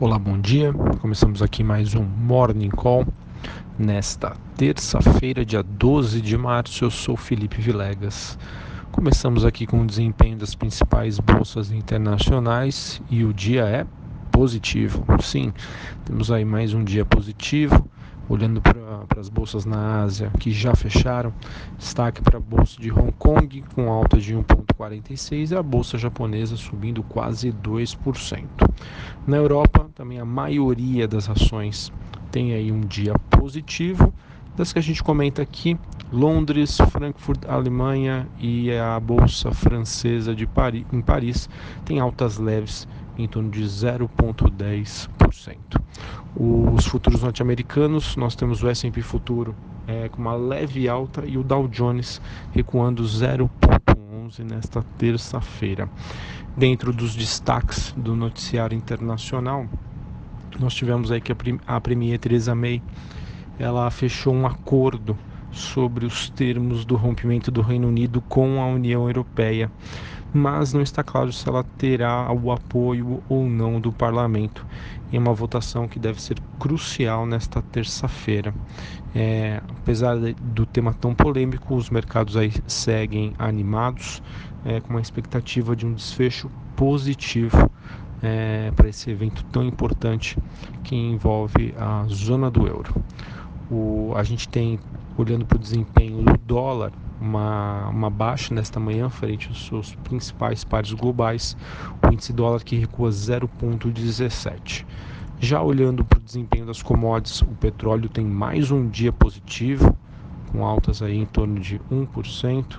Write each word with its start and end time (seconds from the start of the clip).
Olá, 0.00 0.18
bom 0.18 0.36
dia. 0.40 0.72
Começamos 1.00 1.40
aqui 1.40 1.62
mais 1.62 1.94
um 1.94 2.02
Morning 2.02 2.68
Call. 2.68 3.06
Nesta 3.78 4.36
terça-feira, 4.56 5.44
dia 5.44 5.62
12 5.62 6.20
de 6.20 6.36
março, 6.36 6.84
eu 6.84 6.90
sou 6.90 7.16
Felipe 7.16 7.60
Vilegas. 7.62 8.36
Começamos 8.90 9.44
aqui 9.44 9.68
com 9.68 9.82
o 9.82 9.86
desempenho 9.86 10.36
das 10.36 10.52
principais 10.52 11.20
bolsas 11.20 11.70
internacionais 11.70 13.00
e 13.08 13.24
o 13.24 13.32
dia 13.32 13.66
é 13.66 13.86
positivo. 14.32 15.04
Sim, 15.22 15.52
temos 16.04 16.32
aí 16.32 16.44
mais 16.44 16.74
um 16.74 16.82
dia 16.82 17.04
positivo 17.04 17.88
olhando 18.28 18.60
para 18.60 19.20
as 19.20 19.28
bolsas 19.28 19.64
na 19.64 20.02
Ásia 20.02 20.30
que 20.38 20.50
já 20.50 20.74
fecharam, 20.74 21.32
destaque 21.78 22.22
para 22.22 22.38
a 22.38 22.40
bolsa 22.40 22.80
de 22.80 22.90
Hong 22.90 23.12
Kong 23.12 23.64
com 23.74 23.90
alta 23.90 24.18
de 24.18 24.34
1,46 24.34 25.52
e 25.52 25.56
a 25.56 25.62
bolsa 25.62 25.98
japonesa 25.98 26.56
subindo 26.56 27.02
quase 27.02 27.52
2%. 27.52 28.44
Na 29.26 29.36
Europa, 29.36 29.88
também 29.94 30.18
a 30.18 30.24
maioria 30.24 31.06
das 31.06 31.28
ações 31.28 31.92
tem 32.30 32.52
aí 32.52 32.72
um 32.72 32.80
dia 32.80 33.14
positivo. 33.30 34.12
Das 34.56 34.72
que 34.72 34.78
a 34.78 34.82
gente 34.82 35.02
comenta 35.02 35.42
aqui, 35.42 35.76
Londres, 36.12 36.78
Frankfurt, 36.90 37.44
Alemanha 37.48 38.28
e 38.38 38.72
a 38.72 39.00
bolsa 39.00 39.50
francesa 39.50 40.32
de 40.34 40.46
Paris, 40.46 40.84
em 40.92 41.00
Paris 41.00 41.48
tem 41.84 41.98
altas 41.98 42.38
leves 42.38 42.86
em 43.16 43.26
torno 43.28 43.50
de 43.50 43.62
0,10%. 43.62 45.56
Os 46.36 46.86
futuros 46.86 47.22
norte-americanos, 47.22 48.16
nós 48.16 48.34
temos 48.34 48.62
o 48.62 48.68
S&P 48.68 49.00
futuro 49.02 49.54
é, 49.86 50.08
com 50.08 50.20
uma 50.20 50.34
leve 50.34 50.88
alta 50.88 51.24
e 51.26 51.38
o 51.38 51.42
Dow 51.42 51.68
Jones 51.68 52.20
recuando 52.52 53.02
0,11 53.04 54.40
nesta 54.40 54.82
terça-feira. 54.98 55.88
Dentro 56.56 56.92
dos 56.92 57.14
destaques 57.14 57.92
do 57.96 58.16
noticiário 58.16 58.76
internacional, 58.76 59.66
nós 60.58 60.74
tivemos 60.74 61.10
aí 61.10 61.20
que 61.20 61.32
a, 61.32 61.36
a 61.66 61.80
Premier 61.80 62.18
Theresa 62.18 62.54
May 62.54 62.82
ela 63.58 63.90
fechou 63.90 64.34
um 64.34 64.46
acordo 64.46 65.16
sobre 65.52 66.04
os 66.04 66.28
termos 66.30 66.84
do 66.84 66.96
rompimento 66.96 67.50
do 67.50 67.62
Reino 67.62 67.86
Unido 67.88 68.20
com 68.20 68.60
a 68.60 68.66
União 68.66 69.06
Europeia 69.06 69.70
mas 70.34 70.72
não 70.72 70.82
está 70.82 71.04
claro 71.04 71.32
se 71.32 71.48
ela 71.48 71.62
terá 71.78 72.30
o 72.32 72.50
apoio 72.50 73.22
ou 73.28 73.46
não 73.46 73.80
do 73.80 73.92
parlamento 73.92 74.66
em 75.12 75.16
uma 75.16 75.32
votação 75.32 75.86
que 75.86 75.96
deve 75.96 76.20
ser 76.20 76.40
crucial 76.58 77.24
nesta 77.24 77.62
terça-feira. 77.62 78.52
É, 79.14 79.62
apesar 79.70 80.16
do 80.18 80.66
tema 80.66 80.92
tão 80.92 81.14
polêmico, 81.14 81.76
os 81.76 81.88
mercados 81.88 82.36
aí 82.36 82.52
seguem 82.66 83.32
animados, 83.38 84.20
é, 84.64 84.80
com 84.80 84.90
uma 84.90 85.00
expectativa 85.00 85.76
de 85.76 85.86
um 85.86 85.94
desfecho 85.94 86.50
positivo 86.74 87.70
é, 88.20 88.72
para 88.74 88.88
esse 88.88 89.08
evento 89.10 89.44
tão 89.52 89.62
importante 89.62 90.36
que 90.82 90.96
envolve 90.96 91.72
a 91.78 92.04
zona 92.08 92.50
do 92.50 92.66
euro. 92.66 92.92
O, 93.70 94.12
a 94.16 94.24
gente 94.24 94.48
tem, 94.48 94.80
olhando 95.16 95.46
para 95.46 95.56
o 95.56 95.60
desempenho 95.60 96.22
do 96.22 96.36
dólar, 96.38 96.90
uma, 97.24 97.88
uma 97.88 98.10
baixa 98.10 98.54
nesta 98.54 98.78
manhã 98.78 99.08
frente 99.08 99.48
aos 99.48 99.66
seus 99.66 99.94
principais 99.96 100.62
pares 100.62 100.92
globais, 100.92 101.56
o 102.02 102.12
índice 102.12 102.32
dólar 102.32 102.62
que 102.62 102.76
recua 102.76 103.08
0,17. 103.08 104.84
Já 105.40 105.62
olhando 105.62 106.04
para 106.04 106.18
o 106.18 106.22
desempenho 106.22 106.66
das 106.66 106.82
commodities, 106.82 107.40
o 107.40 107.46
petróleo 107.46 108.08
tem 108.08 108.24
mais 108.24 108.70
um 108.70 108.86
dia 108.88 109.12
positivo, 109.12 109.96
com 110.52 110.64
altas 110.64 111.02
aí 111.02 111.16
em 111.16 111.26
torno 111.26 111.58
de 111.58 111.80
1%. 111.90 112.78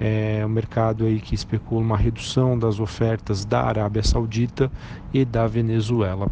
É 0.00 0.44
o 0.46 0.48
mercado 0.48 1.04
aí 1.04 1.18
que 1.18 1.34
especula 1.34 1.80
uma 1.80 1.96
redução 1.96 2.56
das 2.56 2.78
ofertas 2.78 3.44
da 3.44 3.62
Arábia 3.64 4.02
Saudita 4.04 4.70
e 5.12 5.24
da 5.24 5.46
Venezuela. 5.48 6.30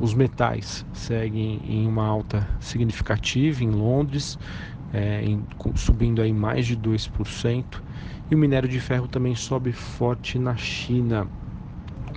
Os 0.00 0.14
metais 0.14 0.86
seguem 0.94 1.60
em 1.62 1.86
uma 1.86 2.06
alta 2.06 2.48
significativa 2.58 3.62
em 3.62 3.70
Londres, 3.70 4.38
é, 4.94 5.22
em, 5.22 5.44
subindo 5.74 6.22
aí 6.22 6.32
mais 6.32 6.66
de 6.66 6.74
2%. 6.74 7.82
E 8.30 8.34
o 8.34 8.38
minério 8.38 8.66
de 8.66 8.80
ferro 8.80 9.06
também 9.06 9.34
sobe 9.34 9.72
forte 9.72 10.38
na 10.38 10.56
China. 10.56 11.26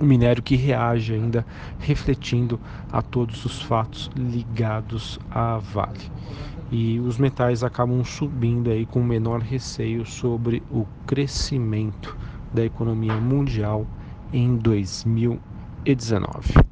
O 0.00 0.04
minério 0.04 0.42
que 0.42 0.56
reage 0.56 1.12
ainda 1.12 1.44
refletindo 1.78 2.58
a 2.90 3.02
todos 3.02 3.44
os 3.44 3.60
fatos 3.60 4.10
ligados 4.16 5.20
à 5.30 5.58
Vale. 5.58 6.10
E 6.72 6.98
os 7.00 7.18
metais 7.18 7.62
acabam 7.62 8.02
subindo 8.02 8.70
aí 8.70 8.86
com 8.86 9.02
menor 9.02 9.40
receio 9.40 10.06
sobre 10.06 10.62
o 10.70 10.86
crescimento 11.06 12.16
da 12.52 12.64
economia 12.64 13.16
mundial 13.16 13.86
em 14.32 14.56
2019. 14.56 16.64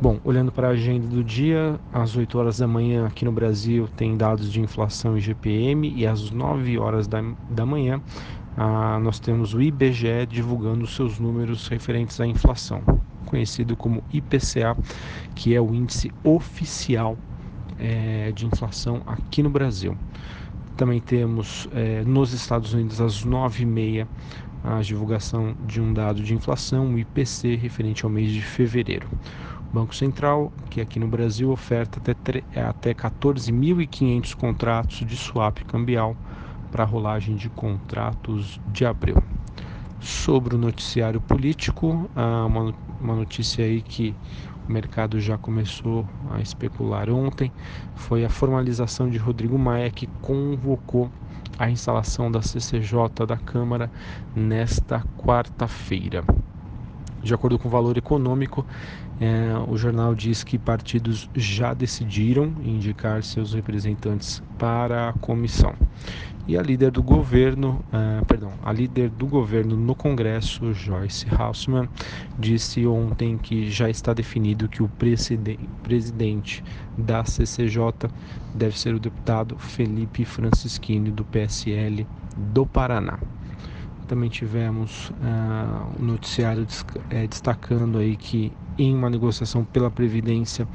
Bom, 0.00 0.20
olhando 0.22 0.52
para 0.52 0.68
a 0.68 0.70
agenda 0.70 1.08
do 1.08 1.24
dia, 1.24 1.76
às 1.92 2.14
8 2.14 2.38
horas 2.38 2.58
da 2.58 2.68
manhã 2.68 3.04
aqui 3.04 3.24
no 3.24 3.32
Brasil 3.32 3.88
tem 3.96 4.16
dados 4.16 4.52
de 4.52 4.60
inflação 4.60 5.18
e 5.18 5.20
GPM 5.20 5.92
e 5.92 6.06
às 6.06 6.30
9 6.30 6.78
horas 6.78 7.08
da, 7.08 7.20
da 7.50 7.66
manhã 7.66 8.00
ah, 8.56 9.00
nós 9.02 9.18
temos 9.18 9.54
o 9.54 9.60
IBGE 9.60 10.24
divulgando 10.28 10.86
seus 10.86 11.18
números 11.18 11.66
referentes 11.66 12.20
à 12.20 12.26
inflação, 12.28 12.80
conhecido 13.26 13.76
como 13.76 14.04
IPCA, 14.12 14.76
que 15.34 15.52
é 15.52 15.60
o 15.60 15.74
índice 15.74 16.12
oficial 16.22 17.18
é, 17.76 18.30
de 18.30 18.46
inflação 18.46 19.02
aqui 19.04 19.42
no 19.42 19.50
Brasil. 19.50 19.98
Também 20.76 21.00
temos 21.00 21.68
é, 21.72 22.04
nos 22.04 22.32
Estados 22.32 22.72
Unidos 22.72 23.00
às 23.00 23.26
9h30 23.26 24.06
a 24.62 24.80
divulgação 24.80 25.56
de 25.66 25.80
um 25.80 25.92
dado 25.92 26.22
de 26.22 26.34
inflação, 26.34 26.94
o 26.94 26.98
IPC, 26.98 27.56
referente 27.56 28.04
ao 28.04 28.10
mês 28.10 28.30
de 28.30 28.42
fevereiro. 28.42 29.08
Banco 29.72 29.94
Central, 29.94 30.52
que 30.70 30.80
aqui 30.80 30.98
no 30.98 31.06
Brasil 31.06 31.50
oferta 31.50 31.98
até, 31.98 32.42
é, 32.54 32.62
até 32.62 32.94
14.500 32.94 34.34
contratos 34.34 35.06
de 35.06 35.16
swap 35.16 35.58
cambial 35.64 36.16
para 36.70 36.84
rolagem 36.84 37.36
de 37.36 37.48
contratos 37.50 38.60
de 38.68 38.84
abril. 38.84 39.16
Sobre 40.00 40.54
o 40.54 40.58
noticiário 40.58 41.20
político, 41.20 42.08
uma, 42.14 42.74
uma 43.00 43.14
notícia 43.14 43.64
aí 43.64 43.82
que 43.82 44.14
o 44.68 44.72
mercado 44.72 45.18
já 45.20 45.36
começou 45.36 46.06
a 46.30 46.40
especular 46.40 47.10
ontem 47.10 47.50
foi 47.96 48.24
a 48.24 48.28
formalização 48.28 49.08
de 49.08 49.18
Rodrigo 49.18 49.58
Maia 49.58 49.90
que 49.90 50.06
convocou 50.20 51.10
a 51.58 51.68
instalação 51.68 52.30
da 52.30 52.40
CCJ 52.40 53.26
da 53.26 53.36
Câmara 53.36 53.90
nesta 54.36 55.02
quarta-feira. 55.16 56.22
De 57.22 57.34
acordo 57.34 57.58
com 57.58 57.68
o 57.68 57.70
valor 57.70 57.96
econômico, 57.96 58.66
é, 59.20 59.52
o 59.66 59.76
jornal 59.76 60.14
diz 60.14 60.44
que 60.44 60.58
partidos 60.58 61.28
já 61.34 61.74
decidiram 61.74 62.54
indicar 62.62 63.22
seus 63.24 63.52
representantes 63.52 64.40
para 64.56 65.08
a 65.08 65.12
comissão. 65.14 65.74
E 66.46 66.56
a 66.56 66.62
líder 66.62 66.90
do 66.90 67.02
governo, 67.02 67.84
uh, 67.92 68.24
perdão, 68.24 68.54
a 68.62 68.72
líder 68.72 69.10
do 69.10 69.26
governo 69.26 69.76
no 69.76 69.94
Congresso, 69.94 70.72
Joyce 70.72 71.26
Hausmann, 71.28 71.90
disse 72.38 72.86
ontem 72.86 73.36
que 73.36 73.70
já 73.70 73.90
está 73.90 74.14
definido 74.14 74.66
que 74.66 74.82
o 74.82 74.88
presidente 75.82 76.64
da 76.96 77.22
CCJ 77.22 78.08
deve 78.54 78.78
ser 78.78 78.94
o 78.94 78.98
deputado 78.98 79.58
Felipe 79.58 80.24
Francischini 80.24 81.10
do 81.10 81.22
PSL 81.22 82.06
do 82.34 82.64
Paraná. 82.64 83.18
Também 84.08 84.30
tivemos 84.30 85.10
uh, 85.10 86.00
o 86.00 86.02
noticiário 86.02 86.66
é, 87.10 87.26
destacando 87.26 87.98
aí 87.98 88.16
que 88.16 88.50
em 88.78 88.94
uma 88.94 89.10
negociação 89.10 89.64
pela 89.64 89.90
Previdência, 89.90 90.66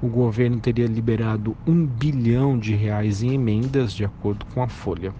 o 0.00 0.06
governo 0.06 0.60
teria 0.60 0.86
liberado 0.86 1.56
um 1.66 1.84
bilhão 1.84 2.56
de 2.56 2.76
reais 2.76 3.22
em 3.22 3.34
emendas, 3.34 3.92
de 3.92 4.04
acordo 4.04 4.46
com 4.54 4.62
a 4.62 4.68
Folha. 4.68 5.12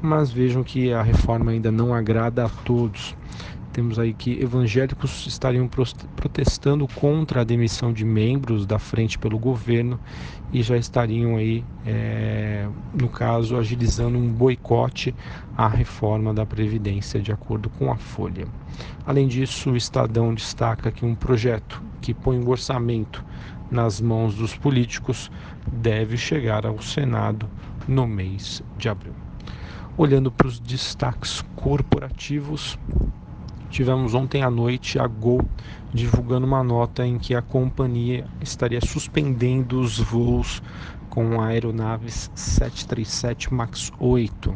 Mas 0.00 0.32
vejam 0.32 0.64
que 0.64 0.92
a 0.92 1.02
reforma 1.02 1.50
ainda 1.50 1.70
não 1.70 1.92
agrada 1.92 2.46
a 2.46 2.48
todos. 2.48 3.14
Temos 3.72 3.98
aí 3.98 4.12
que 4.12 4.38
evangélicos 4.38 5.26
estariam 5.26 5.66
protestando 5.66 6.86
contra 6.86 7.40
a 7.40 7.44
demissão 7.44 7.90
de 7.90 8.04
membros 8.04 8.66
da 8.66 8.78
frente 8.78 9.18
pelo 9.18 9.38
governo 9.38 9.98
e 10.52 10.62
já 10.62 10.76
estariam 10.76 11.36
aí, 11.36 11.64
é, 11.86 12.68
no 12.92 13.08
caso, 13.08 13.56
agilizando 13.56 14.18
um 14.18 14.28
boicote 14.28 15.14
à 15.56 15.66
reforma 15.66 16.34
da 16.34 16.44
Previdência, 16.44 17.18
de 17.18 17.32
acordo 17.32 17.70
com 17.70 17.90
a 17.90 17.96
Folha. 17.96 18.46
Além 19.06 19.26
disso, 19.26 19.70
o 19.70 19.76
Estadão 19.76 20.34
destaca 20.34 20.92
que 20.92 21.06
um 21.06 21.14
projeto 21.14 21.82
que 22.02 22.12
põe 22.12 22.38
o 22.38 22.50
orçamento 22.50 23.24
nas 23.70 24.02
mãos 24.02 24.34
dos 24.34 24.54
políticos 24.54 25.30
deve 25.66 26.18
chegar 26.18 26.66
ao 26.66 26.82
Senado 26.82 27.48
no 27.88 28.06
mês 28.06 28.62
de 28.76 28.90
abril. 28.90 29.14
Olhando 29.96 30.30
para 30.30 30.46
os 30.46 30.60
destaques 30.60 31.42
corporativos, 31.56 32.78
Tivemos 33.72 34.12
ontem 34.12 34.42
à 34.42 34.50
noite 34.50 34.98
a 34.98 35.06
Gol 35.06 35.42
divulgando 35.94 36.46
uma 36.46 36.62
nota 36.62 37.06
em 37.06 37.18
que 37.18 37.34
a 37.34 37.40
companhia 37.40 38.26
estaria 38.38 38.82
suspendendo 38.82 39.80
os 39.80 39.98
voos 39.98 40.62
com 41.08 41.40
aeronaves 41.40 42.30
737 42.34 43.52
MAX 43.54 43.90
8 43.98 44.54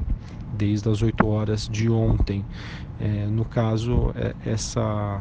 desde 0.52 0.90
as 0.90 1.00
8 1.00 1.26
horas 1.26 1.66
de 1.66 1.88
ontem. 1.88 2.44
É, 3.00 3.26
no 3.26 3.46
caso, 3.46 4.12
é, 4.14 4.34
essa, 4.44 5.19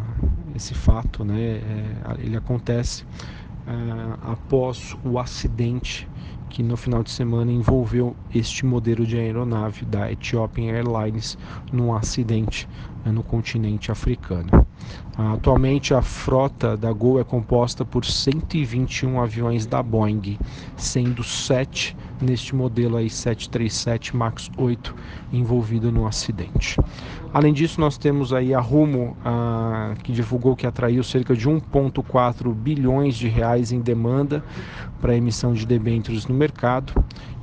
esse 0.53 0.73
fato, 0.73 1.23
né, 1.23 1.39
é, 1.39 1.85
ele 2.19 2.35
acontece 2.35 3.05
é, 3.65 4.29
após 4.29 4.93
o 5.05 5.17
acidente 5.17 6.05
que 6.49 6.63
no 6.63 6.77
final 6.77 7.03
de 7.03 7.11
semana 7.11 7.51
envolveu 7.51 8.15
este 8.33 8.65
modelo 8.65 9.05
de 9.05 9.17
aeronave 9.17 9.83
da 9.85 10.11
Ethiopian 10.11 10.71
Airlines 10.71 11.37
num 11.71 11.93
acidente 11.93 12.67
né, 13.05 13.11
no 13.11 13.21
continente 13.21 13.91
africano. 13.91 14.65
Atualmente 15.17 15.93
a 15.93 16.01
frota 16.01 16.75
da 16.75 16.91
Gol 16.91 17.19
é 17.19 17.23
composta 17.23 17.85
por 17.85 18.03
121 18.03 19.21
aviões 19.21 19.65
da 19.65 19.81
Boeing, 19.81 20.37
sendo 20.75 21.23
7 21.23 21.95
neste 22.21 22.55
modelo 22.55 22.97
aí 22.97 23.09
737 23.09 24.15
MAX 24.15 24.49
8 24.57 24.95
envolvido 25.31 25.91
no 25.91 26.07
acidente. 26.07 26.77
Além 27.33 27.53
disso, 27.53 27.81
nós 27.81 27.97
temos 27.97 28.31
aí 28.31 28.53
a 28.53 28.59
Rumo, 28.59 29.15
a, 29.23 29.93
que 30.03 30.13
divulgou 30.13 30.55
que 30.55 30.65
atraiu 30.65 31.03
cerca 31.03 31.35
de 31.35 31.49
1,4 31.49 32.53
bilhões 32.53 33.15
de 33.15 33.27
reais 33.27 33.71
em 33.73 33.81
demanda 33.81 34.43
para 35.01 35.15
emissão 35.15 35.53
de 35.53 35.65
debêntures 35.65 36.14
no 36.23 36.33
mercado, 36.33 36.93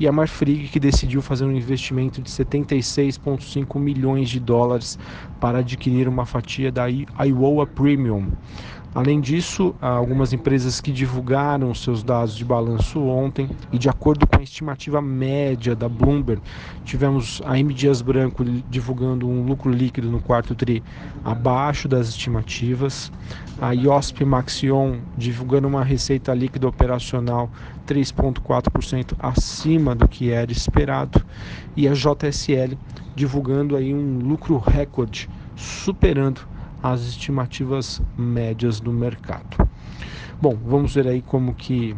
e 0.01 0.09
a 0.09 0.13
Marfrig, 0.13 0.69
que 0.69 0.81
decidiu 0.81 1.21
fazer 1.21 1.45
um 1.45 1.53
investimento 1.53 2.23
de 2.23 2.31
76,5 2.31 3.79
milhões 3.79 4.31
de 4.31 4.41
dólares 4.41 4.99
para 5.39 5.59
adquirir 5.59 6.09
uma 6.09 6.25
fatia 6.25 6.73
da 6.73 6.87
Iowa 6.87 7.67
Premium. 7.67 8.29
Além 8.95 9.23
disso, 9.23 9.75
algumas 9.81 10.35
empresas 10.35 10.79
que 10.79 10.93
divulgaram 10.93 11.75
seus 11.75 12.03
dados 12.03 12.37
de 12.37 12.45
balanço 12.45 13.01
ontem 13.01 13.49
e 13.73 13.79
de 13.79 13.89
acordo 13.89 14.27
com 14.27 14.39
a 14.39 14.43
estimativa 14.43 15.01
média 15.01 15.75
da 15.75 15.89
Bloomberg, 15.89 16.43
tivemos 16.85 17.41
a 17.47 17.59
M 17.59 17.73
Dias 17.73 18.03
Branco 18.03 18.45
divulgando 18.45 19.27
um 19.27 19.47
lucro 19.47 19.71
líquido 19.71 20.11
no 20.11 20.21
quarto 20.21 20.55
tri 20.55 20.83
abaixo 21.25 21.89
das 21.89 22.09
estimativas, 22.09 23.11
a 23.59 23.73
IOSP 23.73 24.27
Maxion 24.27 24.99
divulgando 25.17 25.67
uma 25.69 25.83
receita 25.83 26.35
líquida 26.35 26.69
operacional 26.69 27.51
3.4% 27.87 29.15
acima 29.19 29.95
do 29.95 30.07
que 30.07 30.31
era 30.31 30.53
esperado 30.53 31.25
e 31.75 31.89
a 31.89 31.95
JSL 31.95 32.77
divulgando 33.17 33.75
aí 33.75 33.95
um 33.95 34.19
lucro 34.19 34.59
recorde 34.59 35.31
superando 35.57 36.52
as 36.83 37.03
estimativas 37.03 38.03
médias 38.17 38.81
do 38.81 38.93
mercado. 38.93 39.69
Bom, 40.41 40.57
vamos 40.57 40.95
ver 40.95 41.07
aí 41.07 41.23
como 41.23 41.55
que 41.55 41.95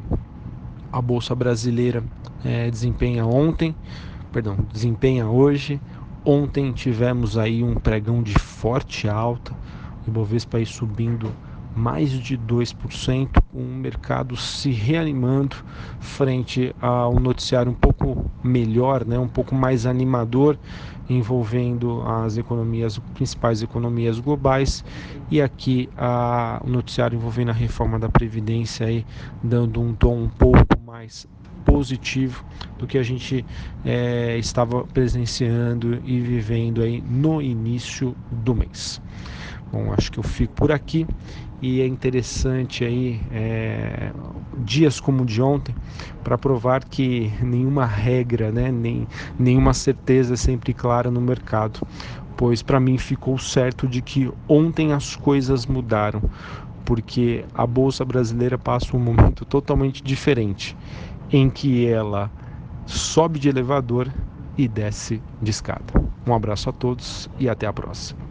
a 0.92 1.00
bolsa 1.00 1.34
brasileira 1.34 2.04
é, 2.44 2.70
desempenha 2.70 3.24
ontem, 3.24 3.74
perdão, 4.30 4.56
desempenha 4.70 5.26
hoje. 5.26 5.80
Ontem 6.24 6.72
tivemos 6.72 7.36
aí 7.38 7.62
um 7.62 7.74
pregão 7.74 8.22
de 8.22 8.34
forte 8.38 9.08
alta, 9.08 9.52
o 10.06 10.10
Ibovespa 10.10 10.58
aí 10.58 10.66
subindo 10.66 11.32
mais 11.74 12.10
de 12.10 12.38
2%, 12.38 13.42
com 13.52 13.58
o 13.58 13.64
mercado 13.64 14.36
se 14.36 14.70
reanimando 14.70 15.56
frente 15.98 16.74
a 16.80 17.08
um 17.08 17.18
noticiário 17.18 17.70
um 17.70 17.74
pouco 17.74 18.30
melhor, 18.42 19.04
né, 19.04 19.18
um 19.18 19.28
pouco 19.28 19.54
mais 19.54 19.86
animador, 19.86 20.56
envolvendo 21.08 22.02
as 22.02 22.36
economias, 22.36 22.98
principais 23.14 23.62
economias 23.62 24.18
globais, 24.18 24.84
e 25.30 25.40
aqui 25.42 25.88
a, 25.96 26.60
o 26.64 26.70
noticiário 26.70 27.16
envolvendo 27.16 27.50
a 27.50 27.54
reforma 27.54 27.98
da 27.98 28.08
Previdência, 28.08 28.86
aí, 28.86 29.04
dando 29.42 29.80
um 29.80 29.92
tom 29.94 30.16
um 30.16 30.28
pouco 30.28 30.80
mais 30.86 31.26
positivo 31.64 32.44
do 32.78 32.86
que 32.86 32.98
a 32.98 33.02
gente 33.02 33.44
é, 33.84 34.36
estava 34.38 34.84
presenciando 34.84 36.00
e 36.04 36.20
vivendo 36.20 36.82
aí 36.82 37.02
no 37.02 37.40
início 37.42 38.14
do 38.30 38.54
mês. 38.54 39.00
Bom, 39.74 39.92
acho 39.92 40.12
que 40.12 40.20
eu 40.20 40.22
fico 40.22 40.54
por 40.54 40.70
aqui 40.70 41.04
e 41.60 41.80
é 41.80 41.86
interessante 41.86 42.84
aí 42.84 43.20
é, 43.32 44.12
dias 44.58 45.00
como 45.00 45.24
o 45.24 45.26
de 45.26 45.42
ontem 45.42 45.74
para 46.22 46.38
provar 46.38 46.84
que 46.84 47.32
nenhuma 47.42 47.84
regra, 47.84 48.52
né, 48.52 48.70
nem, 48.70 49.08
nenhuma 49.36 49.74
certeza 49.74 50.34
é 50.34 50.36
sempre 50.36 50.72
clara 50.72 51.10
no 51.10 51.20
mercado, 51.20 51.80
pois 52.36 52.62
para 52.62 52.78
mim 52.78 52.96
ficou 52.98 53.36
certo 53.36 53.88
de 53.88 54.00
que 54.00 54.30
ontem 54.46 54.92
as 54.92 55.16
coisas 55.16 55.66
mudaram, 55.66 56.22
porque 56.84 57.44
a 57.52 57.66
bolsa 57.66 58.04
brasileira 58.04 58.56
passa 58.56 58.96
um 58.96 59.00
momento 59.00 59.44
totalmente 59.44 60.04
diferente, 60.04 60.76
em 61.32 61.50
que 61.50 61.84
ela 61.84 62.30
sobe 62.86 63.40
de 63.40 63.48
elevador 63.48 64.08
e 64.56 64.68
desce 64.68 65.20
de 65.42 65.50
escada. 65.50 65.92
Um 66.24 66.32
abraço 66.32 66.70
a 66.70 66.72
todos 66.72 67.28
e 67.40 67.48
até 67.48 67.66
a 67.66 67.72
próxima. 67.72 68.23